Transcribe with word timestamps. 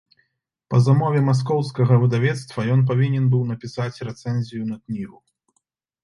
Па 0.73 0.77
замове 0.85 1.19
маскоўскага 1.25 1.97
выдавецтва 2.03 2.63
ён 2.75 2.81
павінен 2.91 3.27
быў 3.33 3.43
напісаць 3.51 4.01
рэцэнзію 4.09 4.63
на 4.71 4.79
кнігу. 4.87 5.17